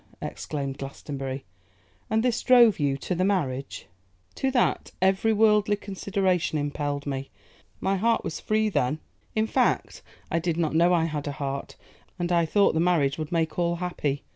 exclaimed 0.19 0.79
Glastonbury. 0.79 1.45
'And 2.09 2.23
this 2.23 2.41
drove 2.41 2.79
you 2.79 2.97
to 2.97 3.13
the 3.13 3.23
marriage?' 3.23 3.85
'To 4.33 4.49
that 4.49 4.91
every 4.99 5.31
worldly 5.31 5.75
consideration 5.75 6.57
impelled 6.57 7.05
me: 7.05 7.29
my 7.79 7.97
heart 7.97 8.23
was 8.23 8.39
free 8.39 8.67
then; 8.67 8.97
in 9.35 9.45
fact, 9.45 10.01
I 10.31 10.39
did 10.39 10.57
not 10.57 10.73
know 10.73 10.91
I 10.91 11.05
had 11.05 11.27
a 11.27 11.33
heart; 11.33 11.75
and 12.17 12.31
I 12.31 12.47
thought 12.47 12.73
the 12.73 12.79
marriage 12.79 13.19
would 13.19 13.31
make 13.31 13.59
all 13.59 13.75
happy. 13.75 14.23